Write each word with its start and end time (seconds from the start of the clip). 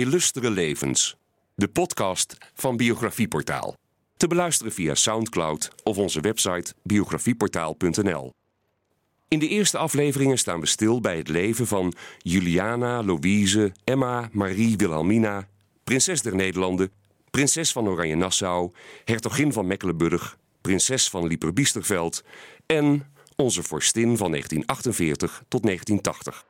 Illustere 0.00 0.50
Levens, 0.50 1.16
de 1.54 1.68
podcast 1.68 2.36
van 2.54 2.76
Biografieportaal. 2.76 3.74
Te 4.16 4.26
beluisteren 4.26 4.72
via 4.72 4.94
Soundcloud 4.94 5.70
of 5.82 5.98
onze 5.98 6.20
website 6.20 6.74
biografieportaal.nl. 6.82 8.32
In 9.28 9.38
de 9.38 9.48
eerste 9.48 9.78
afleveringen 9.78 10.38
staan 10.38 10.60
we 10.60 10.66
stil 10.66 11.00
bij 11.00 11.16
het 11.16 11.28
leven 11.28 11.66
van 11.66 11.94
Juliana, 12.18 13.02
Louise, 13.02 13.72
Emma, 13.84 14.28
Marie, 14.32 14.76
Wilhelmina, 14.76 15.48
prinses 15.84 16.22
der 16.22 16.34
Nederlanden, 16.34 16.90
prinses 17.30 17.72
van 17.72 17.88
Oranje-Nassau, 17.88 18.72
hertogin 19.04 19.52
van 19.52 19.66
Mecklenburg, 19.66 20.38
prinses 20.60 21.08
van 21.08 21.26
Lieper-Biesterveld 21.26 22.24
en 22.66 23.06
onze 23.36 23.62
vorstin 23.62 24.16
van 24.16 24.30
1948 24.30 25.42
tot 25.48 25.62
1980. 25.62 26.48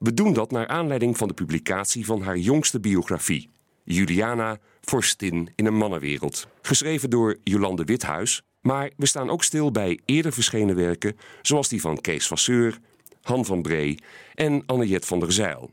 We 0.00 0.14
doen 0.14 0.32
dat 0.32 0.50
naar 0.50 0.66
aanleiding 0.66 1.16
van 1.16 1.28
de 1.28 1.34
publicatie 1.34 2.04
van 2.04 2.22
haar 2.22 2.36
jongste 2.36 2.80
biografie, 2.80 3.50
Juliana, 3.84 4.58
vorstin 4.80 5.52
in 5.54 5.66
een 5.66 5.76
mannenwereld, 5.76 6.46
geschreven 6.62 7.10
door 7.10 7.36
Jolande 7.42 7.84
Withuis. 7.84 8.42
Maar 8.60 8.90
we 8.96 9.06
staan 9.06 9.30
ook 9.30 9.44
stil 9.44 9.70
bij 9.70 10.00
eerder 10.04 10.32
verschenen 10.32 10.76
werken, 10.76 11.16
zoals 11.42 11.68
die 11.68 11.80
van 11.80 12.00
Kees 12.00 12.26
Vasseur, 12.26 12.78
Han 13.22 13.44
van 13.44 13.62
Bree 13.62 13.98
en 14.34 14.62
Anniette 14.66 15.06
van 15.06 15.20
der 15.20 15.32
Zeil. 15.32 15.70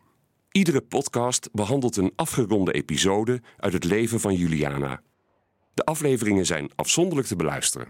Iedere 0.52 0.81
podcast 0.81 1.49
behandelt 1.52 1.97
een 1.97 2.13
afgeronde 2.16 2.71
episode 2.71 3.41
uit 3.57 3.73
het 3.73 3.83
leven 3.83 4.19
van 4.19 4.35
Juliana. 4.35 5.02
De 5.73 5.85
afleveringen 5.85 6.45
zijn 6.45 6.69
afzonderlijk 6.75 7.27
te 7.27 7.35
beluisteren. 7.35 7.88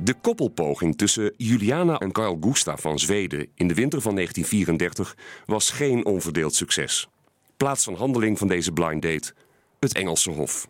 De 0.00 0.14
koppelpoging 0.14 0.96
tussen 0.96 1.34
Juliana 1.36 1.98
en 1.98 2.12
Carl 2.12 2.38
Gustaf 2.40 2.80
van 2.80 2.98
Zweden 2.98 3.48
in 3.54 3.68
de 3.68 3.74
winter 3.74 4.00
van 4.00 4.14
1934 4.14 5.16
was 5.46 5.70
geen 5.70 6.04
onverdeeld 6.04 6.54
succes. 6.54 7.08
Plaats 7.56 7.84
van 7.84 7.94
handeling 7.94 8.38
van 8.38 8.48
deze 8.48 8.72
blind 8.72 9.02
date: 9.02 9.34
het 9.80 9.94
Engelse 9.94 10.30
Hof. 10.30 10.68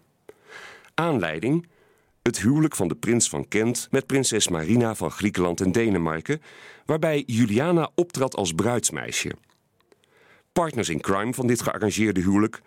Aanleiding: 0.95 1.67
het 2.23 2.39
huwelijk 2.41 2.77
van 2.77 2.89
de 2.89 2.95
prins 2.95 3.29
van 3.29 3.49
Kent 3.49 3.89
met 3.91 4.07
prinses 4.07 4.49
Marina 4.49 4.95
van 4.95 5.11
Griekenland 5.11 5.61
en 5.61 5.73
Denemarken, 5.73 6.43
waarbij 6.87 7.23
Juliana 7.27 7.91
optrad 7.95 8.37
als 8.37 8.53
bruidsmeisje. 8.53 9.33
Partners 10.53 10.89
in 10.89 11.01
crime 11.01 11.35
van 11.35 11.47
dit 11.47 11.63
gearrangeerde 11.63 12.21
huwelijk: 12.21 12.61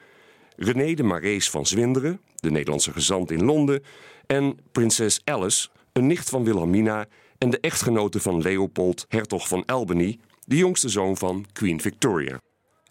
René 0.56 0.94
de 0.94 1.04
Marees 1.04 1.50
van 1.50 1.66
Zwinderen, 1.66 2.22
de 2.36 2.52
Nederlandse 2.52 2.92
gezant 2.92 3.32
in 3.32 3.44
Londen, 3.44 3.84
en 4.26 4.58
prinses 4.72 5.22
Alice, 5.24 5.70
een 5.94 6.08
nicht 6.08 6.30
van 6.30 6.44
Wilhelmina 6.44 7.06
en 7.38 7.50
de 7.50 7.60
echtgenote 7.60 8.20
van 8.20 8.42
Leopold, 8.42 9.06
hertog 9.08 9.48
van 9.48 9.66
Albany, 9.66 10.20
de 10.46 10.58
jongste 10.58 10.90
zoon 10.90 11.18
van 11.18 11.46
Queen 11.54 11.82
Victoria. 11.82 12.40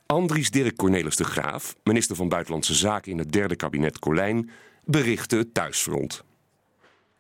Andries 0.07 0.51
Dirk 0.51 0.77
Cornelis 0.77 1.17
de 1.17 1.25
Graaf, 1.25 1.77
minister 1.83 2.17
van 2.17 2.29
Buitenlandse 2.29 2.75
Zaken 2.75 3.13
in 3.13 3.19
het 3.19 3.33
derde 3.33 3.57
kabinet 3.57 3.99
Colijn, 3.99 4.51
berichtte 4.85 5.37
het 5.37 5.55
thuisfront. 5.55 6.25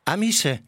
Amice, 0.03 0.62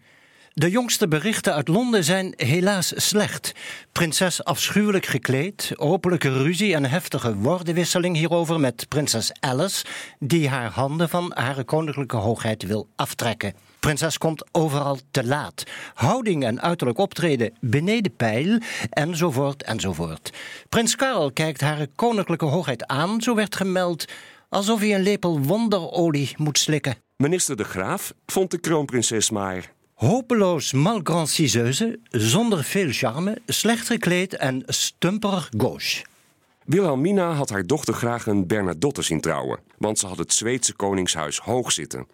de 0.54 0.70
jongste 0.70 1.08
berichten 1.08 1.54
uit 1.54 1.68
Londen 1.68 2.04
zijn 2.04 2.32
helaas 2.36 2.92
slecht. 2.96 3.52
Prinses 3.92 4.44
afschuwelijk 4.44 5.06
gekleed, 5.06 5.72
openlijke 5.76 6.42
ruzie 6.42 6.74
en 6.74 6.84
heftige 6.84 7.36
woordenwisseling 7.36 8.16
hierover 8.16 8.60
met 8.60 8.88
prinses 8.88 9.32
Alice, 9.40 9.84
die 10.18 10.48
haar 10.48 10.70
handen 10.70 11.08
van 11.08 11.32
haar 11.34 11.64
koninklijke 11.64 12.16
hoogheid 12.16 12.62
wil 12.62 12.88
aftrekken. 12.96 13.54
Prinses 13.80 14.18
komt 14.18 14.44
overal 14.52 14.98
te 15.10 15.24
laat. 15.24 15.64
Houding 15.94 16.44
en 16.44 16.62
uiterlijk 16.62 16.98
optreden 16.98 17.52
beneden 17.60 18.16
peil, 18.16 18.58
enzovoort, 18.90 19.62
enzovoort. 19.62 20.32
Prins 20.68 20.96
Karel 20.96 21.32
kijkt 21.32 21.60
haar 21.60 21.86
koninklijke 21.94 22.44
hoogheid 22.44 22.86
aan, 22.86 23.20
zo 23.20 23.34
werd 23.34 23.56
gemeld, 23.56 24.04
alsof 24.48 24.80
hij 24.80 24.94
een 24.94 25.02
lepel 25.02 25.40
wonderolie 25.40 26.34
moet 26.36 26.58
slikken. 26.58 26.96
Minister 27.16 27.56
De 27.56 27.64
Graaf 27.64 28.12
vond 28.26 28.50
de 28.50 28.58
kroonprinses 28.58 29.30
maar 29.30 29.72
Hopeloos 30.02 30.72
malgrandciseuse, 30.72 31.98
zonder 32.10 32.64
veel 32.64 32.88
charme, 32.90 33.38
slecht 33.46 33.86
gekleed 33.86 34.36
en 34.36 34.62
stumperig 34.66 35.50
gauche. 35.56 36.04
Wilhelmina 36.64 37.32
had 37.32 37.50
haar 37.50 37.66
dochter 37.66 37.94
graag 37.94 38.26
een 38.26 38.46
Bernadotte 38.46 39.02
zien 39.02 39.20
trouwen, 39.20 39.60
want 39.78 39.98
ze 39.98 40.06
had 40.06 40.18
het 40.18 40.32
Zweedse 40.32 40.74
koningshuis 40.74 41.38
hoog 41.38 41.72
zitten. 41.72 42.06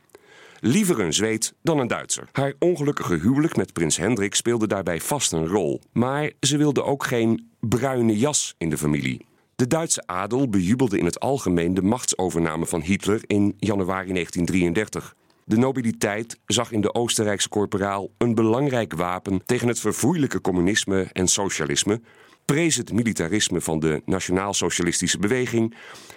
Liever 0.60 1.00
een 1.00 1.12
Zweed 1.12 1.54
dan 1.62 1.78
een 1.78 1.86
Duitser. 1.86 2.28
Haar 2.32 2.52
ongelukkige 2.58 3.14
huwelijk 3.14 3.56
met 3.56 3.72
prins 3.72 3.96
Hendrik 3.96 4.34
speelde 4.34 4.66
daarbij 4.66 5.00
vast 5.00 5.32
een 5.32 5.46
rol. 5.46 5.80
Maar 5.92 6.32
ze 6.40 6.56
wilde 6.56 6.82
ook 6.82 7.04
geen 7.04 7.50
bruine 7.60 8.18
jas 8.18 8.54
in 8.58 8.70
de 8.70 8.78
familie. 8.78 9.26
De 9.56 9.66
Duitse 9.66 10.02
adel 10.06 10.48
bejubelde 10.48 10.98
in 10.98 11.04
het 11.04 11.20
algemeen 11.20 11.74
de 11.74 11.82
machtsovername 11.82 12.66
van 12.66 12.80
Hitler 12.80 13.20
in 13.26 13.54
januari 13.58 14.12
1933. 14.12 15.16
De 15.48 15.56
nobiliteit 15.56 16.38
zag 16.46 16.72
in 16.72 16.80
de 16.80 16.94
Oostenrijkse 16.94 17.48
corporaal 17.48 18.10
een 18.18 18.34
belangrijk 18.34 18.94
wapen 18.94 19.44
tegen 19.44 19.68
het 19.68 19.80
vervoerlijke 19.80 20.40
communisme 20.40 21.08
en 21.12 21.28
socialisme, 21.28 22.00
prees 22.44 22.76
het 22.76 22.92
militarisme 22.92 23.60
van 23.60 23.78
de 23.78 24.02
nationaal-socialistische 24.04 25.18
beweging 25.18 25.74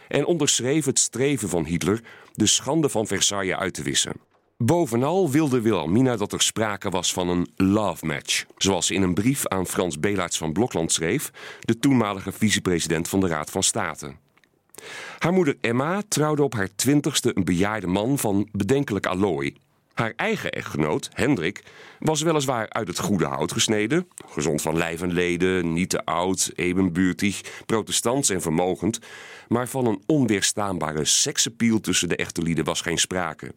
en 0.07 0.25
onderschreef 0.25 0.85
het 0.85 0.99
streven 0.99 1.49
van 1.49 1.65
Hitler 1.65 2.01
de 2.31 2.45
schande 2.45 2.89
van 2.89 3.07
Versailles 3.07 3.55
uit 3.55 3.73
te 3.73 3.83
wissen. 3.83 4.13
Bovenal 4.57 5.29
wilde 5.29 5.61
Wilhelmina 5.61 6.15
dat 6.15 6.33
er 6.33 6.41
sprake 6.41 6.89
was 6.89 7.13
van 7.13 7.29
een 7.29 7.47
love 7.55 8.05
match, 8.05 8.45
zoals 8.57 8.87
ze 8.87 8.93
in 8.93 9.01
een 9.01 9.13
brief 9.13 9.47
aan 9.47 9.67
Frans 9.67 9.99
Belaerts 9.99 10.37
van 10.37 10.53
Blokland 10.53 10.91
schreef, 10.91 11.31
de 11.59 11.79
toenmalige 11.79 12.31
vicepresident 12.31 13.09
van 13.09 13.19
de 13.19 13.27
Raad 13.27 13.51
van 13.51 13.63
State. 13.63 14.15
Haar 15.17 15.33
moeder 15.33 15.57
Emma 15.61 16.01
trouwde 16.07 16.43
op 16.43 16.53
haar 16.53 16.69
twintigste 16.75 17.31
een 17.33 17.43
bejaarde 17.43 17.87
man 17.87 18.17
van 18.17 18.47
bedenkelijk 18.51 19.05
allooi. 19.05 19.55
Haar 19.93 20.13
eigen 20.15 20.51
echtgenoot, 20.51 21.09
Hendrik, 21.13 21.63
was 21.99 22.21
weliswaar 22.21 22.69
uit 22.69 22.87
het 22.87 22.99
goede 22.99 23.25
hout 23.25 23.51
gesneden, 23.51 24.07
gezond 24.27 24.61
van 24.61 24.77
lijf 24.77 25.01
en 25.01 25.13
leden, 25.13 25.73
niet 25.73 25.89
te 25.89 26.05
oud, 26.05 26.51
ebenbuurtig, 26.55 27.41
protestants 27.65 28.29
en 28.29 28.41
vermogend, 28.41 28.99
maar 29.47 29.67
van 29.67 29.85
een 29.85 30.01
onweerstaanbare 30.05 31.05
seksappeal 31.05 31.79
tussen 31.79 32.09
de 32.09 32.15
echte 32.15 32.41
lieden 32.41 32.65
was 32.65 32.81
geen 32.81 32.97
sprake. 32.97 33.53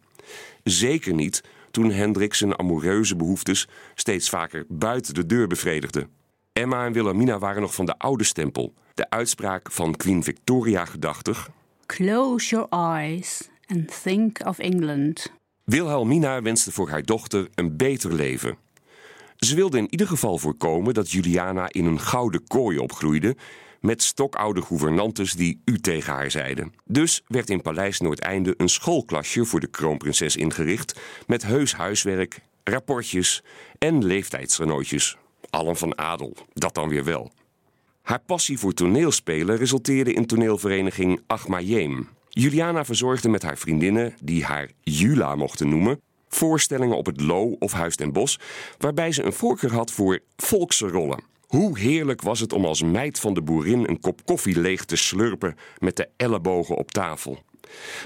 Zeker 0.63 1.13
niet 1.13 1.43
toen 1.71 1.91
Hendrik 1.91 2.33
zijn 2.33 2.59
amoureuze 2.59 3.15
behoeftes 3.15 3.67
steeds 3.95 4.29
vaker 4.29 4.65
buiten 4.67 5.13
de 5.13 5.25
deur 5.25 5.47
bevredigde. 5.47 6.07
Emma 6.55 6.85
en 6.85 6.93
Wilhelmina 6.93 7.39
waren 7.39 7.61
nog 7.61 7.73
van 7.73 7.85
de 7.85 7.97
oude 7.97 8.23
stempel. 8.23 8.73
De 8.93 9.09
uitspraak 9.09 9.71
van 9.71 9.95
Queen 9.95 10.23
Victoria 10.23 10.85
gedachtig. 10.85 11.49
Close 11.85 12.49
your 12.49 12.67
eyes 12.69 13.49
and 13.67 14.01
think 14.03 14.45
of 14.45 14.59
England. 14.59 15.31
Wilhelmina 15.63 16.41
wenste 16.41 16.71
voor 16.71 16.89
haar 16.89 17.03
dochter 17.03 17.47
een 17.55 17.77
beter 17.77 18.13
leven. 18.13 18.57
Ze 19.37 19.55
wilde 19.55 19.77
in 19.77 19.87
ieder 19.89 20.07
geval 20.07 20.37
voorkomen 20.37 20.93
dat 20.93 21.11
Juliana 21.11 21.67
in 21.71 21.85
een 21.85 21.99
gouden 21.99 22.47
kooi 22.47 22.77
opgroeide 22.77 23.35
met 23.81 24.03
stokoude 24.03 24.61
gouvernantes 24.61 25.33
die 25.33 25.61
u 25.65 25.79
tegen 25.79 26.13
haar 26.13 26.31
zeiden. 26.31 26.73
Dus 26.85 27.23
werd 27.27 27.49
in 27.49 27.61
Paleis 27.61 27.99
Noordeinde 27.99 28.53
een 28.57 28.69
schoolklasje 28.69 29.45
voor 29.45 29.59
de 29.59 29.67
kroonprinses 29.67 30.35
ingericht 30.35 30.99
met 31.27 31.43
heus 31.43 31.73
huiswerk, 31.73 32.39
rapportjes 32.63 33.43
en 33.77 34.05
leeftijdsrenootjes. 34.05 35.17
Allen 35.55 35.75
van 35.75 35.97
adel, 35.97 36.35
dat 36.53 36.73
dan 36.73 36.89
weer 36.89 37.03
wel. 37.03 37.31
Haar 38.01 38.19
passie 38.19 38.57
voor 38.57 38.73
toneelspelen 38.73 39.57
resulteerde 39.57 40.13
in 40.13 40.25
toneelvereniging 40.25 41.21
Achmajeem. 41.27 42.09
Juliana 42.29 42.85
verzorgde 42.85 43.29
met 43.29 43.43
haar 43.43 43.57
vriendinnen, 43.57 44.15
die 44.21 44.43
haar 44.43 44.69
Jula 44.83 45.35
mochten 45.35 45.69
noemen, 45.69 46.01
voorstellingen 46.29 46.97
op 46.97 47.05
het 47.05 47.21
Lo 47.21 47.55
of 47.59 47.71
Huis 47.71 47.95
ten 47.95 48.11
Bos, 48.11 48.39
waarbij 48.77 49.11
ze 49.11 49.23
een 49.23 49.33
voorkeur 49.33 49.73
had 49.73 49.91
voor 49.91 50.19
volkse 50.35 50.87
rollen. 50.87 51.23
Hoe 51.47 51.79
heerlijk 51.79 52.21
was 52.21 52.39
het 52.39 52.53
om 52.53 52.65
als 52.65 52.83
meid 52.83 53.19
van 53.19 53.33
de 53.33 53.41
boerin 53.41 53.87
een 53.87 53.99
kop 53.99 54.25
koffie 54.25 54.59
leeg 54.59 54.85
te 54.85 54.95
slurpen 54.95 55.55
met 55.77 55.95
de 55.95 56.09
ellebogen 56.17 56.75
op 56.75 56.91
tafel. 56.91 57.43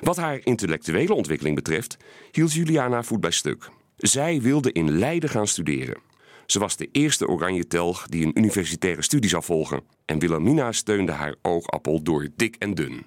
Wat 0.01 0.17
haar 0.17 0.39
intellectuele 0.43 1.13
ontwikkeling 1.13 1.55
betreft, 1.55 1.97
hield 2.31 2.53
Juliana 2.53 3.03
voet 3.03 3.21
bij 3.21 3.31
stuk. 3.31 3.69
Zij 3.97 4.41
wilde 4.41 4.71
in 4.71 4.97
Leiden 4.97 5.29
gaan 5.29 5.47
studeren. 5.47 6.08
Ze 6.51 6.59
was 6.59 6.77
de 6.77 6.89
eerste 6.91 7.27
oranje 7.27 7.67
telg 7.67 8.07
die 8.07 8.25
een 8.25 8.37
universitaire 8.37 9.01
studie 9.01 9.29
zou 9.29 9.43
volgen. 9.43 9.81
En 10.05 10.19
Wilhelmina 10.19 10.71
steunde 10.71 11.11
haar 11.11 11.35
oogappel 11.41 12.01
door 12.03 12.27
dik 12.35 12.55
en 12.55 12.73
dun. 12.73 13.05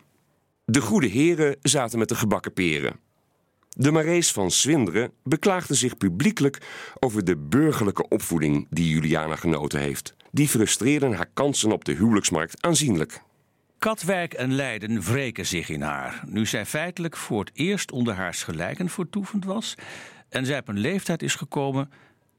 De 0.65 0.81
goede 0.81 1.07
heren 1.07 1.57
zaten 1.63 1.99
met 1.99 2.09
de 2.09 2.15
gebakken 2.15 2.53
peren. 2.53 3.01
De 3.69 3.91
Marees 3.91 4.33
van 4.33 4.51
Swinderen 4.51 5.13
beklaagde 5.23 5.75
zich 5.75 5.97
publiekelijk 5.97 6.59
over 7.01 7.25
de 7.25 7.37
burgerlijke 7.37 8.09
opvoeding 8.09 8.67
die 8.71 8.89
Juliana 8.89 9.37
genoten 9.37 9.81
heeft. 9.81 10.15
Die 10.31 10.49
frustreerden 10.49 11.13
haar 11.13 11.31
kansen 11.35 11.73
op 11.73 11.85
de 11.85 11.93
huwelijksmarkt 11.93 12.63
aanzienlijk. 12.63 13.23
Katwijk 13.79 14.35
en 14.35 14.55
Leiden 14.55 15.01
wreken 15.01 15.47
zich 15.47 15.69
in 15.69 15.81
haar, 15.81 16.23
nu 16.27 16.47
zij 16.47 16.67
feitelijk 16.67 17.17
voor 17.17 17.41
het 17.41 17.51
eerst 17.55 17.93
onder 17.93 18.15
haar 18.15 18.35
gelijken 18.35 18.89
voortoevend 18.89 19.45
was 19.45 19.75
en 20.29 20.47
zij 20.47 20.59
op 20.59 20.69
een 20.69 20.79
leeftijd 20.79 21.23
is 21.23 21.35
gekomen 21.35 21.91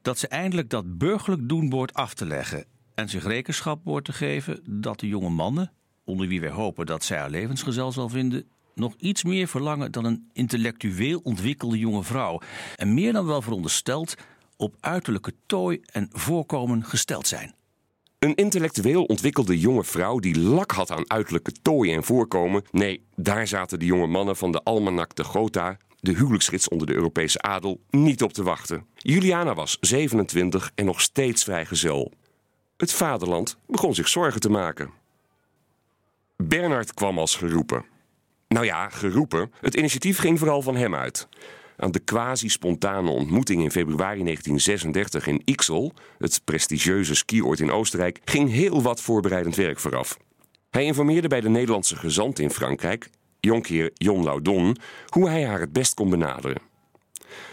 dat 0.04 0.18
ze 0.18 0.28
eindelijk 0.28 0.70
dat 0.70 0.98
burgerlijk 0.98 1.48
doen 1.48 1.88
af 1.92 2.14
te 2.14 2.26
leggen 2.26 2.64
en 2.94 3.08
zich 3.08 3.24
rekenschap 3.24 3.80
wordt 3.84 4.06
te 4.06 4.12
geven 4.12 4.60
dat 4.80 5.00
de 5.00 5.08
jonge 5.08 5.28
mannen, 5.28 5.72
onder 6.04 6.28
wie 6.28 6.40
wij 6.40 6.50
hopen 6.50 6.86
dat 6.86 7.04
zij 7.04 7.18
haar 7.18 7.30
levensgezel 7.30 7.92
zal 7.92 8.08
vinden, 8.08 8.44
nog 8.74 8.94
iets 8.98 9.24
meer 9.24 9.48
verlangen 9.48 9.92
dan 9.92 10.04
een 10.04 10.30
intellectueel 10.32 11.20
ontwikkelde 11.22 11.78
jonge 11.78 12.02
vrouw 12.02 12.40
en 12.76 12.94
meer 12.94 13.12
dan 13.12 13.26
wel 13.26 13.42
verondersteld 13.42 14.14
op 14.56 14.76
uiterlijke 14.80 15.32
tooi 15.46 15.80
en 15.92 16.08
voorkomen 16.12 16.84
gesteld 16.84 17.26
zijn. 17.26 17.54
Een 18.18 18.34
intellectueel 18.34 19.04
ontwikkelde 19.04 19.58
jonge 19.58 19.84
vrouw 19.84 20.18
die 20.18 20.38
lak 20.38 20.70
had 20.70 20.90
aan 20.90 21.10
uiterlijke 21.10 21.52
tooi 21.62 21.92
en 21.92 22.04
voorkomen. 22.04 22.62
Nee, 22.70 23.06
daar 23.16 23.46
zaten 23.46 23.78
de 23.78 23.84
jonge 23.84 24.06
mannen 24.06 24.36
van 24.36 24.52
de 24.52 24.62
Almanak 24.62 25.14
de 25.14 25.24
Gotha, 25.24 25.76
de 26.04 26.14
huwelijksgids 26.14 26.68
onder 26.68 26.86
de 26.86 26.94
Europese 26.94 27.42
adel, 27.42 27.80
niet 27.90 28.22
op 28.22 28.32
te 28.32 28.42
wachten. 28.42 28.86
Juliana 28.96 29.54
was 29.54 29.76
27 29.80 30.70
en 30.74 30.84
nog 30.84 31.00
steeds 31.00 31.44
vrijgezel. 31.44 32.12
Het 32.76 32.92
vaderland 32.92 33.56
begon 33.66 33.94
zich 33.94 34.08
zorgen 34.08 34.40
te 34.40 34.50
maken. 34.50 34.90
Bernard 36.36 36.94
kwam 36.94 37.18
als 37.18 37.36
geroepen. 37.36 37.84
Nou 38.48 38.66
ja, 38.66 38.88
geroepen. 38.88 39.52
Het 39.60 39.74
initiatief 39.74 40.18
ging 40.18 40.38
vooral 40.38 40.62
van 40.62 40.76
hem 40.76 40.94
uit. 40.94 41.28
Aan 41.76 41.90
de 41.90 41.98
quasi-spontane 41.98 43.10
ontmoeting 43.10 43.62
in 43.62 43.70
februari 43.70 44.22
1936 44.22 45.26
in 45.26 45.42
Ixel, 45.44 45.92
het 46.18 46.40
prestigieuze 46.44 47.14
skioord 47.14 47.60
in 47.60 47.70
Oostenrijk, 47.70 48.20
ging 48.24 48.50
heel 48.50 48.82
wat 48.82 49.00
voorbereidend 49.00 49.56
werk 49.56 49.78
vooraf. 49.80 50.18
Hij 50.70 50.84
informeerde 50.84 51.28
bij 51.28 51.40
de 51.40 51.48
Nederlandse 51.48 51.96
gezant 51.96 52.38
in 52.38 52.50
Frankrijk, 52.50 53.10
jonkheer 53.44 53.90
Jon 53.94 54.24
Laudon, 54.24 54.76
hoe 55.08 55.28
hij 55.28 55.44
haar 55.44 55.60
het 55.60 55.72
best 55.72 55.94
kon 55.94 56.10
benaderen. 56.10 56.72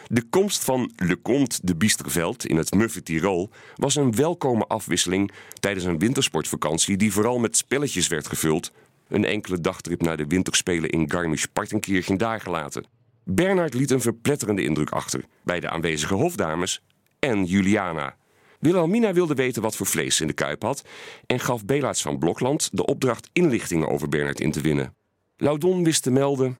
De 0.07 0.23
komst 0.29 0.63
van 0.63 0.91
Le 0.95 1.21
Comte 1.21 1.59
de 1.63 1.75
Biesterveld 1.75 2.45
in 2.45 2.57
het 2.57 2.73
muffe 2.73 3.03
Tirol 3.03 3.49
was 3.75 3.95
een 3.95 4.15
welkome 4.15 4.65
afwisseling 4.67 5.31
tijdens 5.59 5.85
een 5.85 5.99
wintersportvakantie 5.99 6.97
die 6.97 7.13
vooral 7.13 7.39
met 7.39 7.57
spelletjes 7.57 8.07
werd 8.07 8.27
gevuld. 8.27 8.71
Een 9.07 9.25
enkele 9.25 9.61
dagtrip 9.61 10.01
naar 10.01 10.17
de 10.17 10.27
winterspelen 10.27 10.89
in 10.89 11.11
Garmisch-Partenkirchen 11.11 12.17
daargelaten. 12.17 12.85
Bernard 13.23 13.73
liet 13.73 13.91
een 13.91 14.01
verpletterende 14.01 14.63
indruk 14.63 14.89
achter 14.89 15.23
bij 15.43 15.59
de 15.59 15.69
aanwezige 15.69 16.13
hofdames 16.13 16.81
en 17.19 17.45
Juliana. 17.45 18.15
Wilhelmina 18.59 19.13
wilde 19.13 19.33
weten 19.33 19.61
wat 19.61 19.75
voor 19.75 19.85
vlees 19.85 20.21
in 20.21 20.27
de 20.27 20.33
kuip 20.33 20.61
had 20.61 20.83
en 21.25 21.39
gaf 21.39 21.65
Belaerts 21.65 22.01
van 22.01 22.19
Blokland 22.19 22.69
de 22.71 22.85
opdracht 22.85 23.29
inlichtingen 23.33 23.87
over 23.87 24.09
Bernard 24.09 24.39
in 24.39 24.51
te 24.51 24.61
winnen. 24.61 24.93
Laudon 25.41 25.83
wist 25.83 26.03
te 26.03 26.11
melden. 26.11 26.59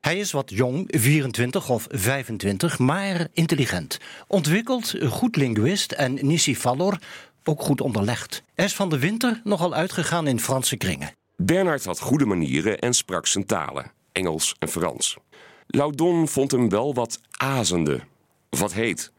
Hij 0.00 0.18
is 0.18 0.32
wat 0.32 0.50
jong, 0.50 0.84
24 0.88 1.68
of 1.68 1.86
25, 1.90 2.78
maar 2.78 3.28
intelligent. 3.32 3.98
Ontwikkeld, 4.26 4.94
goed 5.08 5.36
linguist 5.36 5.92
en 5.92 6.18
Nissi 6.26 6.56
Fallor 6.56 6.98
ook 7.44 7.62
goed 7.62 7.80
onderlegd. 7.80 8.42
Hij 8.54 8.64
is 8.64 8.74
van 8.74 8.88
de 8.88 8.98
winter 8.98 9.40
nogal 9.44 9.74
uitgegaan 9.74 10.26
in 10.26 10.40
Franse 10.40 10.76
kringen. 10.76 11.12
Bernard 11.36 11.84
had 11.84 12.00
goede 12.00 12.26
manieren 12.26 12.78
en 12.78 12.94
sprak 12.94 13.26
zijn 13.26 13.46
talen, 13.46 13.92
Engels 14.12 14.54
en 14.58 14.68
Frans. 14.68 15.16
Laudon 15.66 16.28
vond 16.28 16.50
hem 16.50 16.68
wel 16.68 16.94
wat 16.94 17.20
azende. 17.30 18.00
Wat 18.48 18.72
heet. 18.72 19.12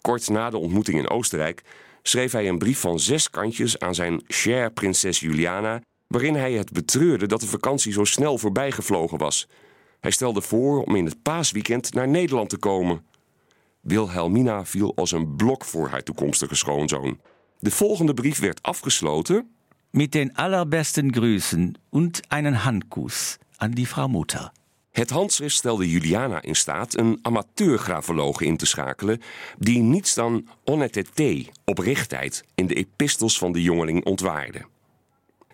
Kort 0.00 0.28
na 0.28 0.50
de 0.50 0.58
ontmoeting 0.58 0.98
in 0.98 1.10
Oostenrijk 1.10 1.62
schreef 2.02 2.32
hij 2.32 2.48
een 2.48 2.58
brief 2.58 2.78
van 2.78 3.00
zes 3.00 3.30
kantjes 3.30 3.78
aan 3.78 3.94
zijn 3.94 4.22
chère 4.26 4.70
prinses 4.70 5.20
Juliana, 5.20 5.80
waarin 6.06 6.34
hij 6.34 6.52
het 6.52 6.72
betreurde 6.72 7.26
dat 7.26 7.40
de 7.40 7.46
vakantie 7.46 7.92
zo 7.92 8.04
snel 8.04 8.38
voorbijgevlogen 8.38 9.18
was. 9.18 9.48
Hij 10.00 10.10
stelde 10.10 10.40
voor 10.40 10.82
om 10.84 10.96
in 10.96 11.04
het 11.04 11.22
paasweekend 11.22 11.94
naar 11.94 12.08
Nederland 12.08 12.48
te 12.48 12.56
komen. 12.56 13.04
Wilhelmina 13.80 14.64
viel 14.64 14.92
als 14.96 15.12
een 15.12 15.36
blok 15.36 15.64
voor 15.64 15.88
haar 15.88 16.02
toekomstige 16.02 16.54
schoonzoon. 16.54 17.20
De 17.58 17.70
volgende 17.70 18.14
brief 18.14 18.38
werd 18.38 18.62
afgesloten. 18.62 19.50
Met 19.90 20.12
den 20.12 20.34
allerbesten 20.34 21.12
Grüßen 21.12 21.78
und 21.90 22.20
einen 22.28 22.64
Handkuss 22.64 23.38
an 23.56 23.70
die 23.70 23.86
Frau 23.86 24.08
Mutter. 24.08 24.52
Het 24.96 25.10
handschrift 25.10 25.54
stelde 25.54 25.90
Juliana 25.90 26.42
in 26.42 26.56
staat 26.56 26.96
een 26.96 27.18
amateurgrafologe 27.22 28.44
in 28.44 28.56
te 28.56 28.66
schakelen 28.66 29.20
die 29.58 29.78
niets 29.78 30.14
dan 30.14 30.48
honnêteté, 30.64 31.50
oprechtheid, 31.64 32.44
in 32.54 32.66
de 32.66 32.74
epistels 32.74 33.38
van 33.38 33.52
de 33.52 33.62
jongeling 33.62 34.04
ontwaarde. 34.04 34.66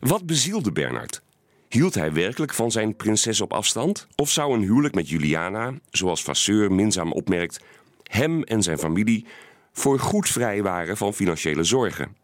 Wat 0.02 0.26
bezielde 0.26 0.72
Bernard? 0.72 1.22
Hield 1.68 1.94
hij 1.94 2.12
werkelijk 2.12 2.54
van 2.54 2.70
zijn 2.70 2.96
prinses 2.96 3.40
op 3.40 3.52
afstand? 3.52 4.06
Of 4.16 4.30
zou 4.30 4.54
een 4.54 4.62
huwelijk 4.62 4.94
met 4.94 5.08
Juliana, 5.08 5.74
zoals 5.90 6.22
Vasseur 6.22 6.72
minzaam 6.72 7.12
opmerkt, 7.12 7.60
hem 8.02 8.42
en 8.42 8.62
zijn 8.62 8.78
familie 8.78 9.26
voor 9.72 9.98
goed 9.98 10.28
vrij 10.28 10.62
waren 10.62 10.96
van 10.96 11.14
financiële 11.14 11.64
zorgen? 11.64 12.16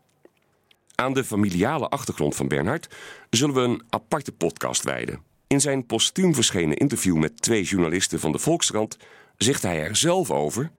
Aan 0.94 1.12
de 1.12 1.24
familiale 1.24 1.88
achtergrond 1.88 2.36
van 2.36 2.48
Bernhard 2.48 2.94
zullen 3.30 3.54
we 3.54 3.60
een 3.60 3.82
aparte 3.88 4.32
podcast 4.32 4.82
wijden. 4.82 5.22
In 5.46 5.60
zijn 5.60 5.86
postuum 5.86 6.34
verschenen 6.34 6.76
interview 6.76 7.16
met 7.16 7.42
twee 7.42 7.62
journalisten 7.62 8.20
van 8.20 8.32
de 8.32 8.38
Volkskrant 8.38 8.96
zegt 9.36 9.62
hij 9.62 9.82
er 9.82 9.96
zelf 9.96 10.30
over. 10.30 10.70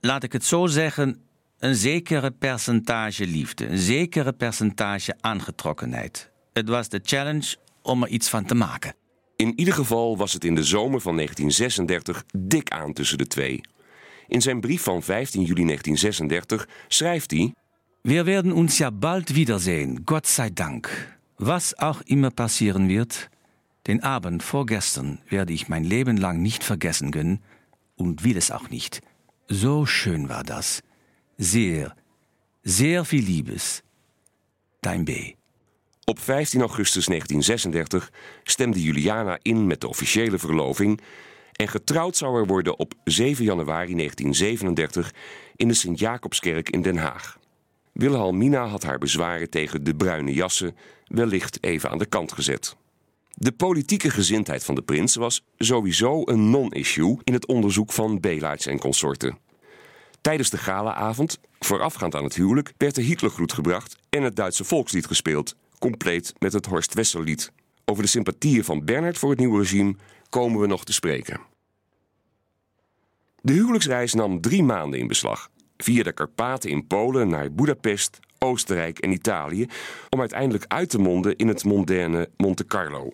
Laat 0.00 0.22
ik 0.22 0.32
het 0.32 0.44
zo 0.44 0.66
zeggen, 0.66 1.20
een 1.58 1.74
zekere 1.74 2.30
percentage 2.30 3.26
liefde, 3.26 3.66
een 3.66 3.78
zekere 3.78 4.32
percentage 4.32 5.14
aangetrokkenheid. 5.20 6.34
Het 6.56 6.68
was 6.68 6.88
de 6.88 7.00
challenge 7.02 7.56
om 7.82 8.02
er 8.02 8.08
iets 8.08 8.28
van 8.28 8.44
te 8.44 8.54
maken. 8.54 8.94
In 9.36 9.58
ieder 9.58 9.74
geval 9.74 10.16
was 10.16 10.32
het 10.32 10.44
in 10.44 10.54
de 10.54 10.62
zomer 10.62 11.00
van 11.00 11.16
1936 11.16 12.24
dik 12.36 12.70
aan 12.70 12.92
tussen 12.92 13.18
de 13.18 13.26
twee. 13.26 13.60
In 14.28 14.42
zijn 14.42 14.60
brief 14.60 14.82
van 14.82 15.02
15 15.02 15.40
juli 15.40 15.64
1936 15.64 16.68
schrijft 16.88 17.30
hij: 17.30 17.54
Wir 18.02 18.24
werden 18.24 18.52
uns 18.52 18.76
ja 18.76 18.90
bald 18.90 19.28
wiedersehen, 19.28 20.02
Gott 20.04 20.26
sei 20.26 20.52
Dank. 20.52 21.16
Was 21.36 21.76
auch 21.78 22.02
immer 22.04 22.30
passieren 22.30 22.86
wird, 22.86 23.28
den 23.82 24.02
Abend 24.02 24.42
vorgestern 24.42 25.20
werde 25.28 25.52
ich 25.52 25.68
mein 25.68 25.84
Leben 25.84 26.16
lang 26.16 26.42
nicht 26.42 26.64
vergessen 26.64 27.10
können 27.10 27.40
und 27.96 28.22
will 28.22 28.36
es 28.36 28.50
auch 28.50 28.70
nicht. 28.70 29.00
So 29.46 29.86
schön 29.86 30.28
war 30.28 30.44
das. 30.44 30.80
Sehr, 31.36 31.94
sehr 32.62 33.04
viel 33.04 33.24
Liebes. 33.24 33.82
Dein 34.80 35.04
B. 35.04 35.36
Op 36.08 36.18
15 36.20 36.60
augustus 36.60 37.06
1936 37.06 38.12
stemde 38.42 38.82
Juliana 38.82 39.38
in 39.42 39.66
met 39.66 39.80
de 39.80 39.88
officiële 39.88 40.38
verloving 40.38 41.00
en 41.52 41.68
getrouwd 41.68 42.16
zou 42.16 42.38
er 42.40 42.46
worden 42.46 42.78
op 42.78 42.94
7 43.04 43.44
januari 43.44 43.94
1937 43.94 45.14
in 45.56 45.68
de 45.68 45.74
Sint-Jacobskerk 45.74 46.70
in 46.70 46.82
Den 46.82 46.96
Haag. 46.96 47.38
Wilhelmina 47.92 48.66
had 48.66 48.82
haar 48.82 48.98
bezwaren 48.98 49.50
tegen 49.50 49.84
de 49.84 49.94
bruine 49.94 50.32
jassen 50.32 50.76
wellicht 51.06 51.58
even 51.60 51.90
aan 51.90 51.98
de 51.98 52.06
kant 52.06 52.32
gezet. 52.32 52.76
De 53.34 53.52
politieke 53.52 54.10
gezindheid 54.10 54.64
van 54.64 54.74
de 54.74 54.82
prins 54.82 55.14
was 55.14 55.44
sowieso 55.58 56.22
een 56.24 56.50
non-issue 56.50 57.18
in 57.24 57.32
het 57.32 57.46
onderzoek 57.46 57.92
van 57.92 58.20
Belaerts 58.20 58.66
en 58.66 58.78
consorten. 58.78 59.38
Tijdens 60.20 60.50
de 60.50 60.58
galaavond, 60.58 61.38
voorafgaand 61.58 62.14
aan 62.14 62.24
het 62.24 62.34
huwelijk, 62.34 62.72
werd 62.76 62.94
de 62.94 63.02
Hitlergroet 63.02 63.52
gebracht 63.52 63.96
en 64.08 64.22
het 64.22 64.36
Duitse 64.36 64.64
volkslied 64.64 65.06
gespeeld, 65.06 65.56
compleet 65.78 66.32
met 66.38 66.52
het 66.52 66.66
Horst 66.66 66.94
Wessel-lied. 66.94 67.52
Over 67.84 68.02
de 68.02 68.08
sympathieën 68.08 68.64
van 68.64 68.84
Bernhard 68.84 69.18
voor 69.18 69.30
het 69.30 69.38
nieuwe 69.38 69.58
regime 69.58 69.94
komen 70.28 70.60
we 70.60 70.66
nog 70.66 70.84
te 70.84 70.92
spreken. 70.92 71.40
De 73.40 73.52
huwelijksreis 73.52 74.14
nam 74.14 74.40
drie 74.40 74.62
maanden 74.62 74.98
in 74.98 75.06
beslag. 75.06 75.50
Via 75.76 76.02
de 76.02 76.12
Karpaten 76.12 76.70
in 76.70 76.86
Polen 76.86 77.28
naar 77.28 77.52
Budapest, 77.52 78.18
Oostenrijk 78.38 78.98
en 78.98 79.12
Italië, 79.12 79.66
om 80.10 80.20
uiteindelijk 80.20 80.64
uit 80.68 80.90
te 80.90 80.98
monden 80.98 81.36
in 81.36 81.48
het 81.48 81.64
moderne 81.64 82.30
Monte 82.36 82.64
Carlo. 82.64 83.12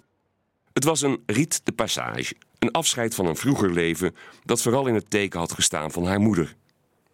Het 0.72 0.84
was 0.84 1.02
een 1.02 1.22
riet 1.26 1.60
de 1.64 1.72
passage, 1.72 2.34
een 2.58 2.70
afscheid 2.70 3.14
van 3.14 3.26
een 3.26 3.36
vroeger 3.36 3.72
leven 3.72 4.14
dat 4.44 4.62
vooral 4.62 4.86
in 4.86 4.94
het 4.94 5.10
teken 5.10 5.38
had 5.38 5.52
gestaan 5.52 5.90
van 5.90 6.06
haar 6.06 6.20
moeder. 6.20 6.56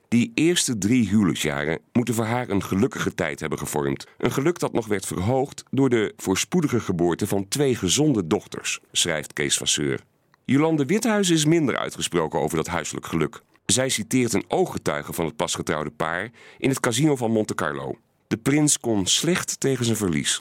Die 0.08 0.32
eerste 0.34 0.78
drie 0.78 1.08
huwelijksjaren 1.08 1.80
moeten 1.92 2.14
voor 2.14 2.24
haar 2.24 2.48
een 2.48 2.62
gelukkige 2.62 3.14
tijd 3.14 3.40
hebben 3.40 3.58
gevormd. 3.58 4.06
Een 4.18 4.32
geluk 4.32 4.58
dat 4.58 4.72
nog 4.72 4.86
werd 4.86 5.06
verhoogd 5.06 5.62
door 5.70 5.88
de 5.88 6.12
voorspoedige 6.16 6.80
geboorte 6.80 7.26
van 7.26 7.48
twee 7.48 7.74
gezonde 7.74 8.26
dochters, 8.26 8.80
schrijft 8.92 9.32
Kees 9.32 9.56
Vasseur. 9.56 10.00
Jolande 10.44 10.84
Withuis 10.84 11.30
is 11.30 11.44
minder 11.44 11.78
uitgesproken 11.78 12.40
over 12.40 12.56
dat 12.56 12.66
huiselijk 12.66 13.06
geluk. 13.06 13.42
Zij 13.66 13.88
citeert 13.88 14.32
een 14.32 14.44
ooggetuige 14.48 15.12
van 15.12 15.24
het 15.24 15.36
pasgetrouwde 15.36 15.90
paar 15.90 16.30
in 16.58 16.68
het 16.68 16.80
casino 16.80 17.16
van 17.16 17.30
Monte 17.30 17.54
Carlo. 17.54 17.98
De 18.26 18.36
prins 18.36 18.80
kon 18.80 19.06
slecht 19.06 19.60
tegen 19.60 19.84
zijn 19.84 19.96
verlies. 19.96 20.40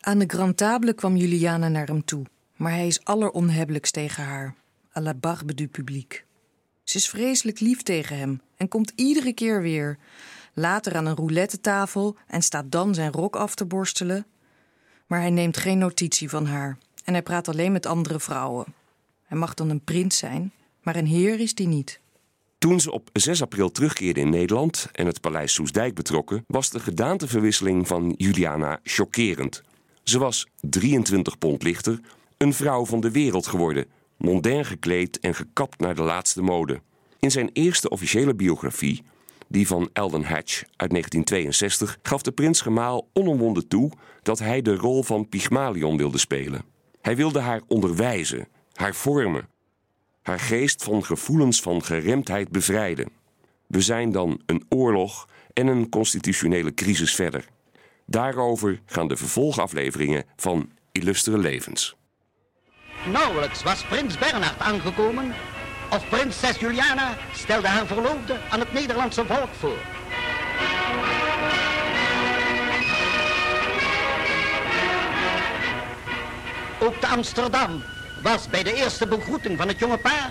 Aan 0.00 0.18
de 0.18 0.24
Grand 0.26 0.56
Table 0.56 0.94
kwam 0.94 1.16
Juliana 1.16 1.68
naar 1.68 1.86
hem 1.86 2.04
toe, 2.04 2.24
maar 2.56 2.72
hij 2.72 2.86
is 2.86 3.04
alleronhebbelijkst 3.04 3.92
tegen 3.92 4.24
haar. 4.24 4.54
À 4.98 5.00
la 5.02 5.14
barbe 5.14 5.54
du 5.54 5.68
public. 5.68 6.24
Ze 6.84 6.96
is 6.96 7.08
vreselijk 7.08 7.60
lief 7.60 7.82
tegen 7.82 8.18
hem 8.18 8.40
en 8.62 8.68
komt 8.68 8.92
iedere 8.94 9.32
keer 9.32 9.62
weer. 9.62 9.98
Later 10.54 10.96
aan 10.96 11.06
een 11.06 11.16
roulette-tafel 11.16 12.16
en 12.26 12.42
staat 12.42 12.72
dan 12.72 12.94
zijn 12.94 13.12
rok 13.12 13.36
af 13.36 13.54
te 13.54 13.64
borstelen. 13.64 14.26
Maar 15.06 15.20
hij 15.20 15.30
neemt 15.30 15.56
geen 15.56 15.78
notitie 15.78 16.28
van 16.28 16.46
haar 16.46 16.78
en 17.04 17.12
hij 17.12 17.22
praat 17.22 17.48
alleen 17.48 17.72
met 17.72 17.86
andere 17.86 18.20
vrouwen. 18.20 18.74
Hij 19.22 19.38
mag 19.38 19.54
dan 19.54 19.70
een 19.70 19.84
prins 19.84 20.16
zijn, 20.16 20.52
maar 20.82 20.96
een 20.96 21.06
heer 21.06 21.40
is 21.40 21.54
die 21.54 21.66
niet. 21.66 22.00
Toen 22.58 22.80
ze 22.80 22.92
op 22.92 23.10
6 23.12 23.42
april 23.42 23.70
terugkeerde 23.70 24.20
in 24.20 24.30
Nederland 24.30 24.88
en 24.92 25.06
het 25.06 25.20
paleis 25.20 25.54
Soesdijk 25.54 25.94
betrokken, 25.94 26.44
was 26.46 26.70
de 26.70 26.80
gedaanteverwisseling 26.80 27.86
van 27.86 28.14
Juliana 28.16 28.80
chockerend. 28.82 29.62
Ze 30.02 30.18
was 30.18 30.46
23 30.60 31.38
pond 31.38 31.62
lichter, 31.62 32.00
een 32.36 32.54
vrouw 32.54 32.86
van 32.86 33.00
de 33.00 33.10
wereld 33.10 33.46
geworden, 33.46 33.86
mondain 34.16 34.64
gekleed 34.64 35.20
en 35.20 35.34
gekapt 35.34 35.80
naar 35.80 35.94
de 35.94 36.02
laatste 36.02 36.42
mode. 36.42 36.80
In 37.22 37.30
zijn 37.30 37.50
eerste 37.52 37.88
officiële 37.88 38.34
biografie, 38.34 39.02
die 39.48 39.66
van 39.66 39.90
Eldon 39.92 40.24
Hatch 40.24 40.62
uit 40.76 40.90
1962, 40.90 41.98
gaf 42.02 42.22
de 42.22 42.32
prins-gemaal 42.32 43.08
onomwonden 43.12 43.68
toe 43.68 43.90
dat 44.22 44.38
hij 44.38 44.62
de 44.62 44.76
rol 44.76 45.02
van 45.02 45.28
Pygmalion 45.28 45.96
wilde 45.96 46.18
spelen. 46.18 46.64
Hij 47.00 47.16
wilde 47.16 47.40
haar 47.40 47.60
onderwijzen, 47.68 48.48
haar 48.74 48.94
vormen, 48.94 49.48
haar 50.22 50.40
geest 50.40 50.82
van 50.84 51.04
gevoelens 51.04 51.60
van 51.60 51.84
geremdheid 51.84 52.50
bevrijden. 52.50 53.08
We 53.66 53.80
zijn 53.80 54.12
dan 54.12 54.40
een 54.46 54.64
oorlog 54.68 55.28
en 55.52 55.66
een 55.66 55.88
constitutionele 55.88 56.74
crisis 56.74 57.14
verder. 57.14 57.44
Daarover 58.06 58.80
gaan 58.86 59.08
de 59.08 59.16
vervolgafleveringen 59.16 60.24
van 60.36 60.70
Illustere 60.92 61.38
Levens. 61.38 61.96
Nauwelijks 63.12 63.62
was 63.62 63.84
prins 63.84 64.18
Bernhard 64.18 64.60
aangekomen 64.60 65.34
of 65.92 66.08
prinses 66.08 66.56
Juliana 66.58 67.16
stelde 67.34 67.68
haar 67.68 67.86
verloofde 67.86 68.36
aan 68.50 68.60
het 68.60 68.72
Nederlandse 68.72 69.26
volk 69.26 69.48
voor. 69.58 69.78
Ook 76.80 77.00
te 77.00 77.06
Amsterdam 77.06 77.82
was 78.22 78.48
bij 78.48 78.62
de 78.62 78.74
eerste 78.74 79.06
begroeting 79.06 79.58
van 79.58 79.68
het 79.68 79.78
jonge 79.78 79.98
paar 79.98 80.30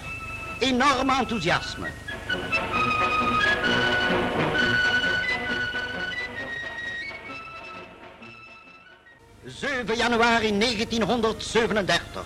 enorm 0.60 1.10
enthousiasme. 1.10 1.88
7 9.46 9.96
januari 9.96 10.58
1937. 10.58 12.26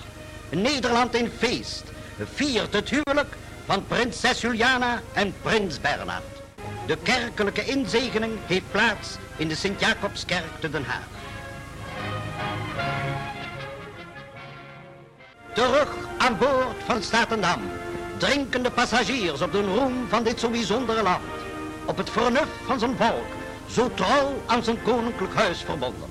Nederland 0.50 1.16
in 1.16 1.32
feest 1.38 1.84
viert 2.24 2.74
het 2.74 2.90
huwelijk 2.90 3.36
van 3.66 3.86
prinses 3.88 4.42
Juliana 4.42 5.02
en 5.14 5.34
prins 5.42 5.82
Bernhard. 5.82 6.24
De 6.86 6.98
kerkelijke 7.04 7.66
inzegening 7.66 8.34
heeft 8.46 8.72
plaats 8.72 9.18
in 9.38 9.48
de 9.48 9.56
Sint-Jacobskerk 9.56 10.60
te 10.60 10.70
Den 10.70 10.86
Haag. 10.86 11.08
Terug 15.54 15.96
aan 16.18 16.38
boord 16.38 16.84
van 16.86 17.04
Statendam 17.04 17.62
drinken 18.18 18.64
de 18.64 18.72
passagiers 18.72 19.42
op 19.42 19.52
de 19.52 19.62
roem 19.62 20.08
van 20.10 20.24
dit 20.24 20.40
zo 20.40 20.50
bijzondere 20.50 21.04
land. 21.04 21.24
Op 21.86 21.98
het 21.98 22.10
vernuft 22.10 22.60
van 22.66 22.80
zijn 22.80 22.96
volk, 22.98 23.26
zo 23.70 23.92
trouw 23.94 24.42
aan 24.46 24.64
zijn 24.64 24.82
koninklijk 24.82 25.34
huis 25.34 25.62
verbonden. 25.62 26.10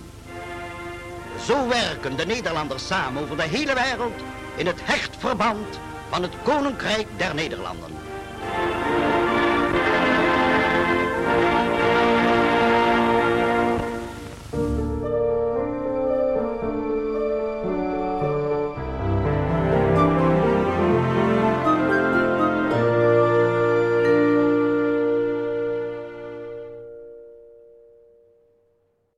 Zo 1.45 1.69
werken 1.69 2.17
de 2.17 2.27
Nederlanders 2.27 2.87
samen 2.87 3.23
over 3.23 3.37
de 3.37 3.43
hele 3.43 3.75
wereld 3.75 4.21
in 4.57 4.67
het 4.67 4.81
hecht 4.83 5.17
verband 5.19 5.79
van 6.15 6.23
het 6.23 6.43
Koninkrijk 6.43 7.07
der 7.17 7.35
Nederlanden. 7.35 7.91